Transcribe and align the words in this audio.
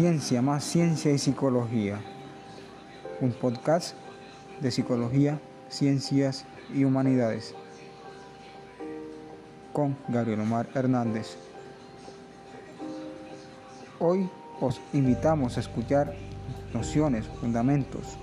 Ciencia 0.00 0.40
más 0.40 0.64
Ciencia 0.64 1.12
y 1.12 1.18
Psicología, 1.18 2.00
un 3.20 3.32
podcast 3.32 3.94
de 4.58 4.70
psicología, 4.70 5.38
ciencias 5.68 6.46
y 6.72 6.84
humanidades 6.84 7.54
con 9.74 9.98
Gabriel 10.08 10.40
Omar 10.40 10.70
Hernández. 10.74 11.36
Hoy 13.98 14.30
os 14.62 14.80
invitamos 14.94 15.58
a 15.58 15.60
escuchar 15.60 16.14
nociones, 16.72 17.26
fundamentos 17.38 18.16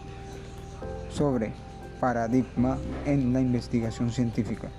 sobre 1.11 1.53
paradigma 1.99 2.79
en 3.05 3.33
la 3.33 3.39
investigación 3.39 4.09
científica. 4.09 4.71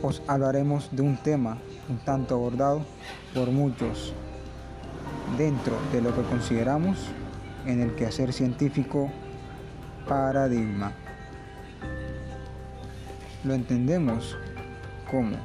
Os 0.00 0.22
hablaremos 0.28 0.90
de 0.92 1.02
un 1.02 1.16
tema 1.16 1.58
un 1.88 1.98
tanto 2.04 2.36
abordado 2.36 2.82
por 3.34 3.50
muchos 3.50 4.14
dentro 5.36 5.76
de 5.92 6.02
lo 6.02 6.14
que 6.14 6.22
consideramos 6.22 7.08
en 7.66 7.80
el 7.80 7.94
quehacer 7.94 8.32
científico 8.32 9.10
paradigma. 10.08 10.92
Lo 13.44 13.54
entendemos 13.54 14.36
como 15.10 15.36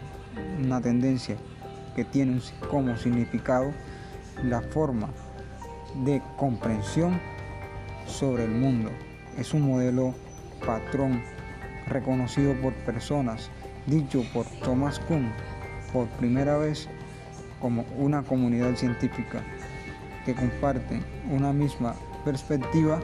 una 0.64 0.82
tendencia 0.82 1.36
que 1.96 2.04
tiene 2.04 2.40
como 2.70 2.96
significado 2.98 3.72
la 4.44 4.62
forma 4.62 5.10
de 6.04 6.22
comprensión 6.38 7.20
sobre 8.06 8.46
el 8.46 8.52
mundo. 8.52 8.92
Es 9.38 9.54
un 9.54 9.62
modelo 9.62 10.14
patrón 10.66 11.24
reconocido 11.88 12.54
por 12.62 12.74
personas, 12.86 13.50
dicho 13.86 14.24
por 14.34 14.46
Thomas 14.64 15.00
Kuhn 15.00 15.32
por 15.94 16.08
primera 16.10 16.58
vez 16.58 16.88
como 17.60 17.86
una 17.98 18.22
comunidad 18.24 18.76
científica 18.76 19.42
que 20.28 20.36
comparten 20.36 21.06
una 21.32 21.54
misma 21.54 21.96
perspectiva, 22.26 23.00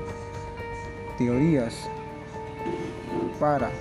teorías 1.17 1.89
para 3.39 3.71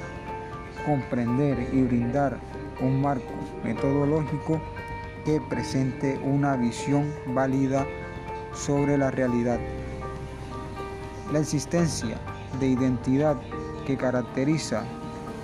comprender 0.86 1.68
y 1.72 1.82
brindar 1.82 2.38
un 2.80 3.02
marco 3.02 3.32
metodológico 3.64 4.60
que 5.24 5.40
presente 5.50 6.20
una 6.22 6.54
visión 6.54 7.12
válida 7.34 7.84
sobre 8.54 8.96
la 8.96 9.10
realidad. 9.10 9.58
La 11.32 11.40
existencia 11.40 12.16
de 12.60 12.68
identidad 12.68 13.36
que 13.88 13.96
caracteriza 13.96 14.84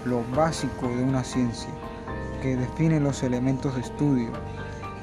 lo 0.05 0.23
básico 0.37 0.87
de 0.87 1.03
una 1.03 1.25
ciencia, 1.25 1.71
que 2.43 2.57
define 2.57 3.01
los 3.01 3.25
elementos 3.25 3.75
de 3.75 3.81
estudio 3.81 4.31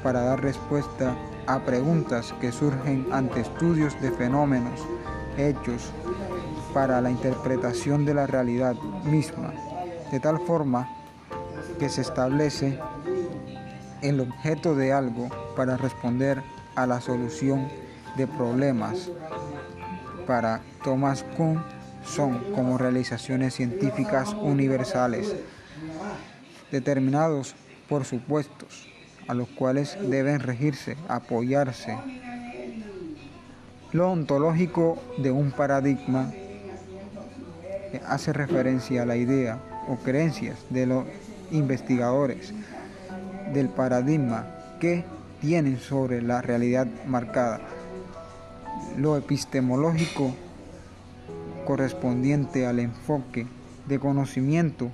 para 0.02 0.22
dar 0.22 0.40
respuesta 0.40 1.14
a 1.46 1.60
preguntas 1.60 2.34
que 2.40 2.52
surgen 2.52 3.06
ante 3.12 3.40
estudios 3.40 4.00
de 4.00 4.10
fenómenos, 4.10 4.80
hechos, 5.36 5.92
para 6.74 7.00
la 7.00 7.10
interpretación 7.10 8.04
de 8.04 8.14
la 8.14 8.26
realidad 8.26 8.74
misma, 9.04 9.54
de 10.10 10.20
tal 10.20 10.38
forma 10.40 10.88
que 11.78 11.88
se 11.88 12.02
establece 12.02 12.78
el 14.02 14.20
objeto 14.20 14.74
de 14.74 14.92
algo 14.92 15.28
para 15.56 15.76
responder 15.76 16.42
a 16.74 16.86
la 16.86 17.00
solución 17.00 17.68
de 18.16 18.26
problemas. 18.26 19.10
Para 20.26 20.60
Thomas 20.84 21.24
Kuhn 21.36 21.62
son 22.04 22.38
como 22.54 22.78
realizaciones 22.78 23.54
científicas 23.54 24.34
universales, 24.34 25.34
determinados 26.70 27.54
por 27.88 28.04
supuestos, 28.04 28.88
a 29.28 29.34
los 29.34 29.48
cuales 29.48 29.96
deben 30.08 30.40
regirse, 30.40 30.96
apoyarse. 31.08 31.96
Lo 33.92 34.10
ontológico 34.10 34.98
de 35.18 35.30
un 35.30 35.52
paradigma 35.52 36.32
hace 38.06 38.32
referencia 38.32 39.02
a 39.02 39.06
la 39.06 39.16
idea 39.16 39.58
o 39.88 39.96
creencias 39.96 40.58
de 40.70 40.86
los 40.86 41.04
investigadores 41.50 42.52
del 43.52 43.68
paradigma 43.68 44.46
que 44.80 45.04
tienen 45.40 45.78
sobre 45.78 46.22
la 46.22 46.42
realidad 46.42 46.86
marcada. 47.06 47.60
Lo 48.96 49.16
epistemológico 49.16 50.34
correspondiente 51.66 52.66
al 52.66 52.80
enfoque 52.80 53.46
de 53.86 53.98
conocimiento, 53.98 54.90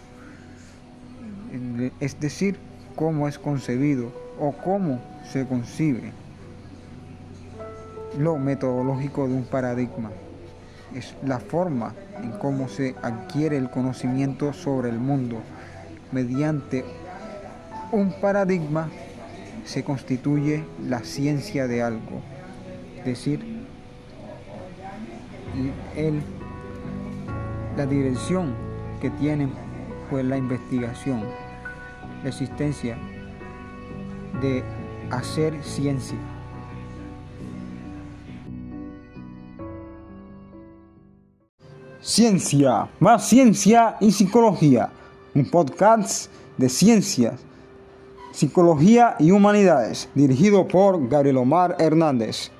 es 2.00 2.18
decir, 2.20 2.58
cómo 2.96 3.28
es 3.28 3.38
concebido 3.38 4.21
o 4.42 4.50
cómo 4.50 4.98
se 5.24 5.46
concibe. 5.46 6.12
Lo 8.18 8.38
metodológico 8.38 9.28
de 9.28 9.34
un 9.34 9.44
paradigma 9.44 10.10
es 10.94 11.14
la 11.24 11.38
forma 11.38 11.94
en 12.20 12.32
cómo 12.32 12.68
se 12.68 12.96
adquiere 13.02 13.56
el 13.56 13.70
conocimiento 13.70 14.52
sobre 14.52 14.90
el 14.90 14.98
mundo 14.98 15.38
mediante 16.10 16.84
un 17.92 18.12
paradigma 18.20 18.90
se 19.64 19.84
constituye 19.84 20.64
la 20.86 21.00
ciencia 21.00 21.68
de 21.68 21.82
algo, 21.82 22.20
es 22.98 23.04
decir, 23.04 23.40
el, 25.96 26.20
la 27.76 27.86
dirección 27.86 28.54
que 29.00 29.10
tiene 29.10 29.48
pues 30.10 30.24
la 30.24 30.36
investigación, 30.36 31.22
la 32.24 32.28
existencia 32.28 32.98
de 34.42 34.62
hacer 35.10 35.62
ciencia. 35.64 36.18
Ciencia, 42.02 42.88
más 43.00 43.26
ciencia 43.26 43.96
y 44.00 44.10
psicología 44.10 44.90
un 45.34 45.46
podcast 45.46 46.30
de 46.58 46.68
ciencias, 46.68 47.40
psicología 48.32 49.16
y 49.18 49.30
humanidades, 49.30 50.08
dirigido 50.14 50.68
por 50.68 51.08
Gabriel 51.08 51.38
Omar 51.38 51.76
Hernández. 51.78 52.50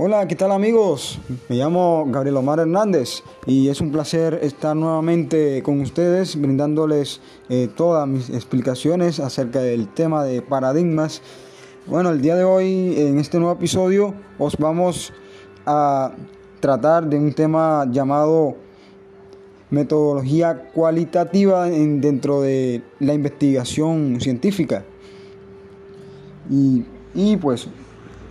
Hola, 0.00 0.28
¿qué 0.28 0.36
tal 0.36 0.52
amigos? 0.52 1.18
Me 1.48 1.56
llamo 1.56 2.06
Gabriel 2.08 2.36
Omar 2.36 2.60
Hernández 2.60 3.24
y 3.46 3.68
es 3.68 3.80
un 3.80 3.90
placer 3.90 4.38
estar 4.44 4.76
nuevamente 4.76 5.60
con 5.64 5.80
ustedes 5.80 6.40
brindándoles 6.40 7.20
eh, 7.48 7.68
todas 7.74 8.06
mis 8.06 8.30
explicaciones 8.30 9.18
acerca 9.18 9.58
del 9.58 9.88
tema 9.88 10.22
de 10.22 10.40
paradigmas. 10.40 11.20
Bueno, 11.88 12.10
el 12.10 12.20
día 12.20 12.36
de 12.36 12.44
hoy 12.44 12.94
en 12.96 13.18
este 13.18 13.40
nuevo 13.40 13.54
episodio 13.54 14.14
os 14.38 14.56
vamos 14.56 15.12
a 15.66 16.12
tratar 16.60 17.08
de 17.08 17.18
un 17.18 17.32
tema 17.32 17.84
llamado 17.90 18.54
metodología 19.70 20.70
cualitativa 20.72 21.68
en, 21.68 22.00
dentro 22.00 22.40
de 22.40 22.84
la 23.00 23.14
investigación 23.14 24.20
científica. 24.20 24.84
Y, 26.48 27.36
pues 27.38 27.66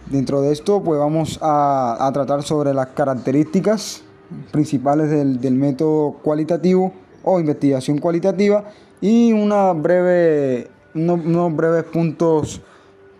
dentro 0.09 0.41
de 0.41 0.51
esto 0.51 0.81
pues 0.81 0.99
vamos 0.99 1.39
a, 1.41 2.09
tratar 2.13 2.43
sobre 2.43 2.73
las 2.73 2.87
características 2.87 4.03
principales 4.51 5.09
del, 5.09 5.53
método 5.53 6.13
cualitativo 6.23 6.93
o 7.23 7.39
investigación 7.39 7.97
cualitativa 7.97 8.65
y 9.01 9.31
una 9.31 9.73
breve, 9.73 10.69
unos, 10.95 11.55
breves 11.55 11.83
puntos 11.83 12.61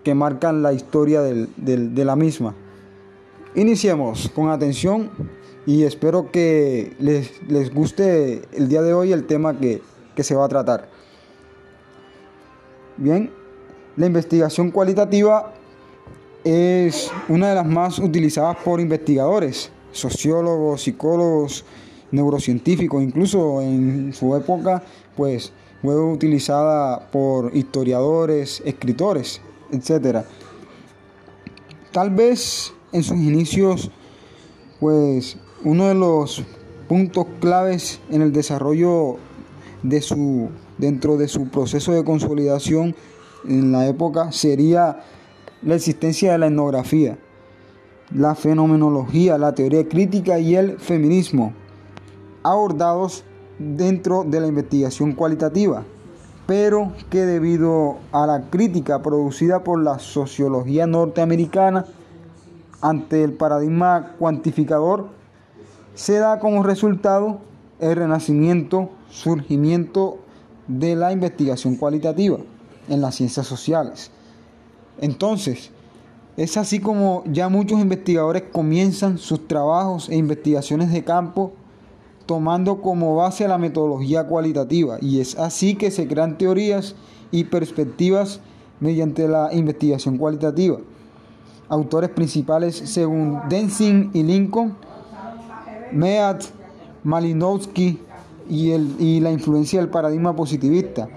que 0.04 0.14
marcan 0.14 0.64
la 0.64 0.74
historia 0.74 1.22
de 1.22 2.06
la 2.06 2.16
misma. 2.16 2.56
Iniciemos 3.56 4.30
con 4.36 4.50
atención 4.50 5.10
y 5.66 5.84
espero 5.84 6.32
que 6.32 6.96
les, 7.00 7.74
guste 7.74 8.44
el 8.54 8.70
día 8.70 8.82
de 8.82 8.94
hoy 8.94 9.12
el 9.12 9.26
tema 9.26 9.60
que, 9.60 9.82
se 10.16 10.34
va 10.34 10.46
a 10.46 10.48
tratar. 10.48 10.88
Bien, 12.96 13.32
la 13.98 14.06
investigación 14.06 14.72
cualitativa 14.72 15.54
es 16.48 17.12
una 17.28 17.50
de 17.50 17.56
las 17.56 17.66
más 17.66 18.00
utilizadas 18.00 18.58
por 18.64 18.80
investigadores, 18.80 19.72
sociólogos, 19.92 20.84
psicólogos, 20.84 21.66
neurocientíficos, 22.12 23.04
incluso 23.04 23.62
en 23.62 24.14
su 24.14 24.36
época, 24.36 24.84
pues 25.16 25.52
fue 25.82 26.00
utilizada 26.00 27.10
por 27.12 27.56
historiadores, 27.56 28.62
escritores, 28.66 29.42
etc. 29.72 30.26
Tal 31.92 32.12
vez 32.12 32.74
en 32.92 33.04
sus 33.04 33.18
inicios, 33.18 33.92
pues 34.80 35.38
uno 35.64 35.88
de 35.88 35.96
los 35.96 36.44
puntos 36.88 37.26
claves 37.40 38.00
en 38.10 38.22
el 38.22 38.32
desarrollo 38.32 39.18
de 39.84 40.02
su 40.02 40.50
dentro 40.78 41.18
de 41.18 41.28
su 41.28 41.50
proceso 41.50 41.92
de 41.92 42.04
consolidación 42.04 42.96
en 43.48 43.72
la 43.72 43.88
época 43.88 44.32
sería 44.32 45.04
la 45.62 45.76
existencia 45.76 46.32
de 46.32 46.38
la 46.38 46.48
etnografía, 46.48 47.18
la 48.14 48.36
fenomenología, 48.36 49.38
la 49.38 49.54
teoría 49.54 49.88
crítica 49.88 50.40
y 50.40 50.56
el 50.56 50.80
feminismo, 50.80 51.54
abordados 52.44 53.24
dentro 53.60 54.24
de 54.24 54.40
la 54.40 54.48
investigación 54.48 55.14
cualitativa. 55.14 55.84
pero 56.48 56.94
que 57.10 57.26
debido 57.26 57.98
a 58.14 58.26
la 58.26 58.50
crítica 58.50 59.04
producida 59.04 59.66
por 59.66 59.84
la 59.84 60.00
sociología 60.00 60.88
norteamericana 60.88 61.86
ante 62.80 63.22
el 63.22 63.34
paradigma 63.34 64.14
cuantificador, 64.18 65.10
se 65.94 66.20
da 66.20 66.40
como 66.40 66.64
resultado 66.64 67.40
el 67.80 67.98
renacimiento, 67.98 68.90
surgimiento 69.10 70.20
de 70.68 70.96
la 70.96 71.12
investigación 71.12 71.76
cualitativa 71.76 72.38
en 72.88 73.02
las 73.02 73.16
ciencias 73.16 73.46
sociales. 73.46 74.12
Entonces, 75.00 75.72
es 76.38 76.56
así 76.56 76.80
como 76.80 77.24
ya 77.26 77.50
muchos 77.50 77.80
investigadores 77.80 78.44
comienzan 78.52 79.18
sus 79.18 79.48
trabajos 79.48 80.08
e 80.10 80.16
investigaciones 80.16 80.92
de 80.92 81.04
campo 81.04 81.54
tomando 82.28 82.82
como 82.82 83.16
base 83.16 83.48
la 83.48 83.58
metodología 83.58 84.28
cualitativa 84.28 84.98
y 85.02 85.20
es 85.20 85.38
así 85.40 85.76
que 85.76 85.90
se 85.90 86.08
crean 86.08 86.38
teorías 86.38 86.96
y 87.32 87.46
perspectivas 87.46 88.40
mediante 88.80 89.28
la 89.28 89.54
investigación 89.54 90.18
cualitativa. 90.18 90.78
Autores 91.70 92.12
principales 92.12 92.76
según 92.76 93.40
Densing 93.50 94.12
y 94.14 94.24
Lincoln, 94.24 94.76
Mead, 95.92 96.42
Malinowski 97.04 98.00
y, 98.50 98.72
el, 98.72 98.96
y 99.00 99.20
la 99.22 99.32
influencia 99.32 99.80
del 99.80 99.90
paradigma 99.90 100.36
positivista, 100.36 101.10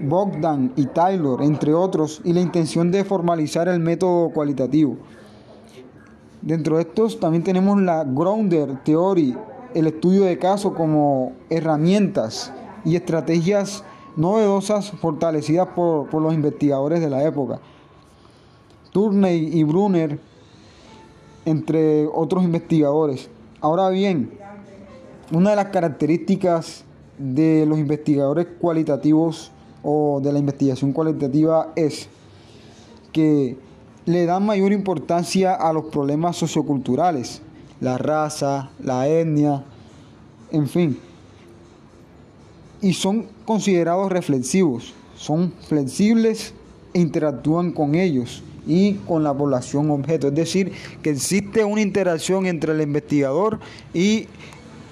Bogdan 0.00 0.72
y 0.76 0.86
Taylor, 0.86 1.42
entre 1.42 1.74
otros, 1.74 2.20
y 2.24 2.32
la 2.32 2.40
intención 2.40 2.90
de 2.90 3.04
formalizar 3.04 3.68
el 3.68 3.80
método 3.80 4.30
cualitativo. 4.30 4.96
Dentro 6.42 6.76
de 6.76 6.82
estos 6.82 7.18
también 7.18 7.42
tenemos 7.42 7.80
la 7.80 8.04
Grounder 8.04 8.82
Theory, 8.84 9.36
el 9.74 9.86
estudio 9.86 10.24
de 10.24 10.38
caso 10.38 10.74
como 10.74 11.32
herramientas 11.50 12.52
y 12.84 12.96
estrategias 12.96 13.84
novedosas 14.16 14.90
fortalecidas 14.92 15.68
por, 15.68 16.08
por 16.08 16.22
los 16.22 16.34
investigadores 16.34 17.00
de 17.00 17.10
la 17.10 17.24
época. 17.24 17.60
Turney 18.92 19.50
y 19.52 19.64
Brunner, 19.64 20.18
entre 21.44 22.06
otros 22.06 22.44
investigadores. 22.44 23.28
Ahora 23.60 23.88
bien, 23.90 24.30
una 25.32 25.50
de 25.50 25.56
las 25.56 25.66
características 25.66 26.84
de 27.18 27.66
los 27.66 27.78
investigadores 27.78 28.46
cualitativos 28.60 29.52
o 29.82 30.20
de 30.22 30.32
la 30.32 30.38
investigación 30.38 30.92
cualitativa 30.92 31.72
es 31.76 32.08
que 33.12 33.56
le 34.06 34.24
dan 34.26 34.46
mayor 34.46 34.72
importancia 34.72 35.54
a 35.54 35.72
los 35.72 35.86
problemas 35.86 36.36
socioculturales, 36.36 37.42
la 37.80 37.98
raza, 37.98 38.70
la 38.82 39.06
etnia, 39.06 39.64
en 40.50 40.68
fin. 40.68 40.98
Y 42.80 42.94
son 42.94 43.26
considerados 43.44 44.10
reflexivos, 44.10 44.94
son 45.16 45.52
flexibles 45.68 46.54
e 46.94 47.00
interactúan 47.00 47.72
con 47.72 47.94
ellos 47.94 48.42
y 48.66 48.94
con 48.94 49.24
la 49.24 49.34
población 49.34 49.90
objeto. 49.90 50.28
Es 50.28 50.34
decir, 50.34 50.72
que 51.02 51.10
existe 51.10 51.64
una 51.64 51.80
interacción 51.80 52.46
entre 52.46 52.72
el 52.72 52.80
investigador 52.80 53.58
y 53.92 54.26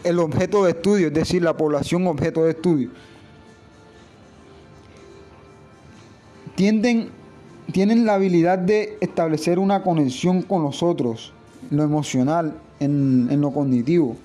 el 0.05 0.19
objeto 0.19 0.65
de 0.65 0.71
estudio, 0.71 1.09
es 1.09 1.15
decir, 1.15 1.43
la 1.43 1.57
población 1.57 2.07
objeto 2.07 2.45
de 2.45 2.51
estudio. 2.51 2.91
Tienen 6.57 7.11
la 8.07 8.15
habilidad 8.15 8.59
de 8.59 8.99
establecer 9.01 9.59
una 9.59 9.83
conexión 9.83 10.43
con 10.43 10.63
los 10.63 10.83
otros, 10.83 11.33
lo 11.71 11.83
emocional, 11.83 12.55
en, 12.81 13.29
en 13.31 13.41
lo 13.41 13.53
cognitivo. 13.53 14.17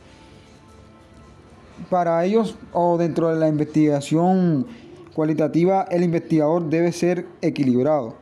Para 1.89 2.23
ellos, 2.25 2.55
o 2.73 2.97
dentro 2.97 3.29
de 3.29 3.39
la 3.39 3.47
investigación 3.47 4.65
cualitativa, 5.13 5.85
el 5.91 6.03
investigador 6.03 6.69
debe 6.69 6.91
ser 6.91 7.25
equilibrado, 7.41 8.15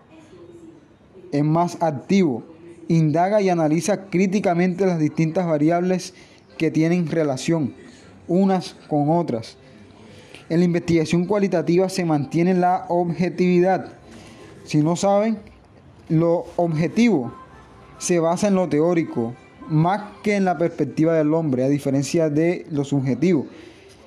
es 1.32 1.44
más 1.44 1.78
activo, 1.82 2.44
indaga 2.88 3.42
y 3.42 3.50
analiza 3.50 4.06
críticamente 4.06 4.86
las 4.86 5.00
distintas 5.00 5.46
variables 5.46 6.14
que 6.58 6.72
tienen 6.72 7.08
relación 7.08 7.74
unas 8.28 8.76
con 8.88 9.10
otras. 9.10 9.58
En 10.50 10.60
la 10.60 10.66
investigación 10.66 11.26
cualitativa 11.26 11.90
se 11.90 12.06
mantiene 12.06 12.54
la 12.54 12.86
objetividad. 12.88 13.99
Si 14.70 14.84
no 14.84 14.96
saben, 14.96 15.40
lo 16.10 16.46
objetivo 16.56 17.34
se 17.98 18.20
basa 18.20 18.50
en 18.50 18.54
lo 18.54 18.70
teórico, 18.70 19.34
más 19.68 20.20
que 20.22 20.36
en 20.36 20.46
la 20.46 20.60
perspectiva 20.60 21.16
del 21.16 21.34
hombre, 21.34 21.64
a 21.64 21.70
diferencia 21.70 22.30
de 22.30 22.68
lo 22.70 22.84
subjetivo. 22.84 23.48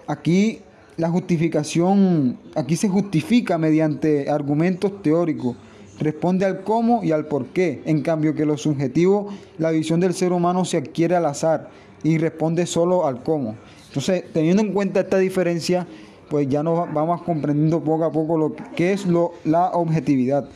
Aquí 0.06 0.60
la 0.96 1.10
justificación, 1.10 2.38
aquí 2.54 2.76
se 2.76 2.88
justifica 2.88 3.58
mediante 3.58 4.30
argumentos 4.30 5.02
teóricos, 5.02 5.56
responde 5.98 6.44
al 6.44 6.62
cómo 6.62 7.02
y 7.02 7.10
al 7.10 7.26
por 7.26 7.46
qué, 7.46 7.82
en 7.84 8.02
cambio 8.02 8.36
que 8.36 8.46
lo 8.46 8.56
subjetivo, 8.56 9.30
la 9.58 9.72
visión 9.72 9.98
del 9.98 10.14
ser 10.14 10.32
humano 10.32 10.64
se 10.64 10.76
adquiere 10.76 11.16
al 11.16 11.26
azar 11.26 11.70
y 12.04 12.18
responde 12.18 12.66
solo 12.66 13.04
al 13.04 13.24
cómo. 13.24 13.56
Entonces, 13.88 14.26
teniendo 14.32 14.62
en 14.62 14.72
cuenta 14.72 15.00
esta 15.00 15.18
diferencia, 15.18 15.88
pues 16.32 16.48
ya 16.48 16.62
nos 16.62 16.90
vamos 16.94 17.20
comprendiendo 17.24 17.84
poco 17.84 18.04
a 18.04 18.10
poco 18.10 18.38
lo 18.38 18.56
que 18.74 18.94
es 18.94 19.04
lo, 19.04 19.34
la 19.44 19.72
objetividad. 19.72 20.48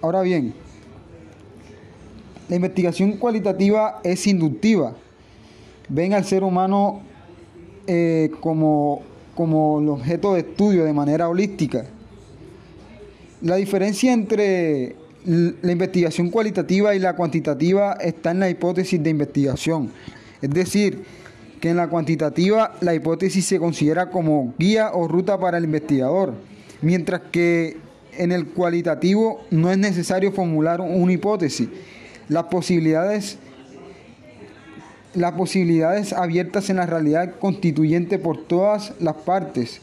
Ahora 0.00 0.22
bien, 0.22 0.54
la 2.48 2.54
investigación 2.54 3.14
cualitativa 3.14 3.98
es 4.04 4.28
inductiva. 4.28 4.94
Ven 5.88 6.14
al 6.14 6.24
ser 6.24 6.44
humano 6.44 7.00
eh, 7.88 8.30
como, 8.38 9.02
como 9.34 9.80
el 9.80 9.88
objeto 9.88 10.34
de 10.34 10.40
estudio 10.42 10.84
de 10.84 10.92
manera 10.92 11.28
holística. 11.28 11.84
La 13.42 13.56
diferencia 13.56 14.12
entre 14.12 14.94
la 15.24 15.72
investigación 15.72 16.30
cualitativa 16.30 16.94
y 16.94 17.00
la 17.00 17.16
cuantitativa 17.16 17.94
está 17.94 18.30
en 18.30 18.38
la 18.38 18.50
hipótesis 18.50 19.02
de 19.02 19.10
investigación. 19.10 19.90
Es 20.40 20.50
decir, 20.50 21.02
que 21.60 21.70
en 21.70 21.76
la 21.76 21.88
cuantitativa 21.88 22.74
la 22.80 22.94
hipótesis 22.94 23.44
se 23.44 23.58
considera 23.58 24.10
como 24.10 24.54
guía 24.58 24.90
o 24.92 25.08
ruta 25.08 25.38
para 25.38 25.58
el 25.58 25.64
investigador, 25.64 26.34
mientras 26.82 27.22
que 27.32 27.76
en 28.16 28.32
el 28.32 28.46
cualitativo 28.46 29.40
no 29.50 29.70
es 29.70 29.78
necesario 29.78 30.32
formular 30.32 30.80
una 30.80 31.12
hipótesis. 31.12 31.68
Las 32.28 32.44
posibilidades, 32.44 33.38
las 35.14 35.32
posibilidades 35.32 36.12
abiertas 36.12 36.68
en 36.70 36.76
la 36.76 36.86
realidad 36.86 37.34
constituyente 37.38 38.18
por 38.18 38.44
todas 38.44 38.92
las 39.00 39.14
partes. 39.14 39.80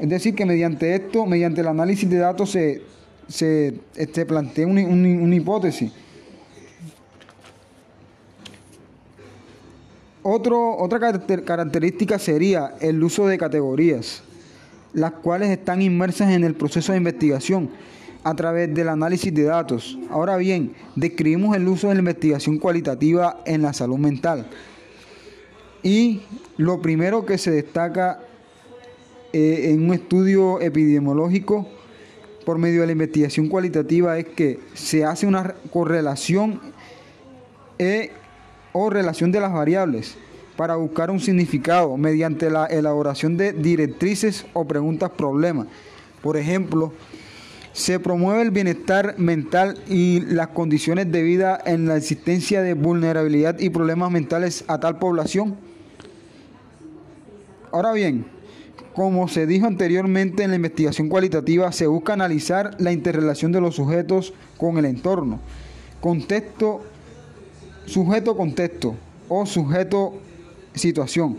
Es 0.00 0.08
decir, 0.08 0.34
que 0.34 0.46
mediante 0.46 0.94
esto, 0.94 1.26
mediante 1.26 1.60
el 1.60 1.68
análisis 1.68 2.08
de 2.08 2.18
datos 2.18 2.50
se, 2.50 2.82
se 3.28 3.74
este, 3.96 4.26
plantea 4.26 4.66
una, 4.66 4.84
una 4.86 5.34
hipótesis. 5.34 5.92
Otro, 10.30 10.76
otra 10.76 11.00
característica 11.42 12.18
sería 12.18 12.74
el 12.82 13.02
uso 13.02 13.26
de 13.26 13.38
categorías, 13.38 14.22
las 14.92 15.12
cuales 15.12 15.48
están 15.48 15.80
inmersas 15.80 16.32
en 16.32 16.44
el 16.44 16.54
proceso 16.54 16.92
de 16.92 16.98
investigación 16.98 17.70
a 18.24 18.34
través 18.34 18.74
del 18.74 18.90
análisis 18.90 19.32
de 19.32 19.44
datos. 19.44 19.98
Ahora 20.10 20.36
bien, 20.36 20.74
describimos 20.96 21.56
el 21.56 21.66
uso 21.66 21.88
de 21.88 21.94
la 21.94 22.00
investigación 22.00 22.58
cualitativa 22.58 23.40
en 23.46 23.62
la 23.62 23.72
salud 23.72 23.96
mental. 23.96 24.46
Y 25.82 26.20
lo 26.58 26.82
primero 26.82 27.24
que 27.24 27.38
se 27.38 27.50
destaca 27.50 28.20
eh, 29.32 29.70
en 29.70 29.86
un 29.86 29.94
estudio 29.94 30.60
epidemiológico 30.60 31.66
por 32.44 32.58
medio 32.58 32.82
de 32.82 32.86
la 32.88 32.92
investigación 32.92 33.48
cualitativa 33.48 34.18
es 34.18 34.26
que 34.26 34.60
se 34.74 35.06
hace 35.06 35.26
una 35.26 35.54
correlación 35.72 36.60
e, 37.78 38.10
o 38.72 38.90
relación 38.90 39.32
de 39.32 39.40
las 39.40 39.52
variables 39.52 40.16
para 40.56 40.76
buscar 40.76 41.10
un 41.10 41.20
significado 41.20 41.96
mediante 41.96 42.50
la 42.50 42.66
elaboración 42.66 43.36
de 43.36 43.52
directrices 43.52 44.44
o 44.54 44.66
preguntas 44.66 45.10
problema. 45.10 45.66
Por 46.22 46.36
ejemplo, 46.36 46.92
se 47.72 48.00
promueve 48.00 48.42
el 48.42 48.50
bienestar 48.50 49.14
mental 49.18 49.78
y 49.88 50.20
las 50.20 50.48
condiciones 50.48 51.12
de 51.12 51.22
vida 51.22 51.60
en 51.64 51.86
la 51.86 51.96
existencia 51.96 52.60
de 52.60 52.74
vulnerabilidad 52.74 53.60
y 53.60 53.70
problemas 53.70 54.10
mentales 54.10 54.64
a 54.66 54.80
tal 54.80 54.98
población. 54.98 55.56
Ahora 57.70 57.92
bien, 57.92 58.26
como 58.94 59.28
se 59.28 59.46
dijo 59.46 59.68
anteriormente 59.68 60.42
en 60.42 60.50
la 60.50 60.56
investigación 60.56 61.08
cualitativa, 61.08 61.70
se 61.70 61.86
busca 61.86 62.14
analizar 62.14 62.74
la 62.80 62.90
interrelación 62.90 63.52
de 63.52 63.60
los 63.60 63.76
sujetos 63.76 64.34
con 64.56 64.76
el 64.76 64.86
entorno. 64.86 65.38
Contexto, 66.00 66.80
sujeto-contexto 67.88 68.94
o 69.28 69.46
sujeto-situación. 69.46 71.38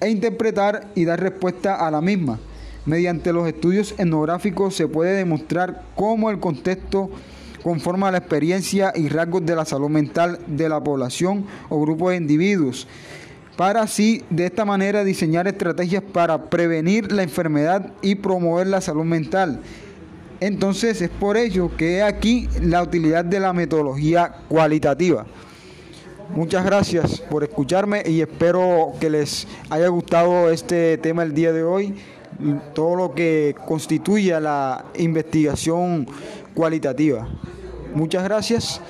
E 0.00 0.08
interpretar 0.08 0.88
y 0.94 1.04
dar 1.04 1.20
respuesta 1.20 1.74
a 1.74 1.90
la 1.90 2.00
misma 2.00 2.38
Mediante 2.86 3.32
los 3.32 3.46
estudios 3.46 3.94
etnográficos 3.98 4.74
se 4.74 4.88
puede 4.88 5.14
demostrar 5.14 5.82
cómo 5.94 6.30
el 6.30 6.40
contexto 6.40 7.10
conforma 7.62 8.10
la 8.10 8.18
experiencia 8.18 8.92
y 8.96 9.08
rasgos 9.08 9.44
de 9.44 9.54
la 9.54 9.66
salud 9.66 9.90
mental 9.90 10.38
de 10.46 10.68
la 10.68 10.82
población 10.82 11.44
o 11.68 11.80
grupo 11.80 12.10
de 12.10 12.16
individuos. 12.16 12.88
para 13.58 13.82
así 13.82 14.24
de 14.30 14.46
esta 14.46 14.64
manera 14.64 15.04
diseñar 15.04 15.46
estrategias 15.46 16.02
para 16.02 16.48
prevenir 16.48 17.12
la 17.12 17.22
enfermedad 17.22 17.92
y 18.00 18.14
promover 18.14 18.66
la 18.68 18.80
salud 18.80 19.04
mental. 19.04 19.60
Entonces 20.40 21.02
es 21.02 21.10
por 21.10 21.36
ello 21.36 21.70
que 21.76 22.02
aquí 22.02 22.48
la 22.62 22.82
utilidad 22.82 23.22
de 23.22 23.38
la 23.38 23.52
metodología 23.52 24.36
cualitativa. 24.48 25.26
Muchas 26.34 26.64
gracias 26.64 27.20
por 27.20 27.42
escucharme 27.42 28.02
y 28.06 28.20
espero 28.20 28.92
que 29.00 29.10
les 29.10 29.46
haya 29.68 29.88
gustado 29.88 30.50
este 30.50 30.96
tema 30.98 31.22
el 31.24 31.34
día 31.34 31.52
de 31.52 31.64
hoy, 31.64 31.94
todo 32.72 32.94
lo 32.94 33.14
que 33.14 33.56
constituye 33.66 34.38
la 34.40 34.84
investigación 34.96 36.06
cualitativa. 36.54 37.28
Muchas 37.94 38.22
gracias. 38.22 38.80